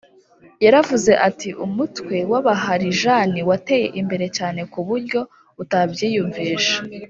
[0.65, 5.19] yaravuze ati “umutwe w’abaharijani wateye imbere cyane ku buryo
[5.61, 6.77] utabyiyumvisha.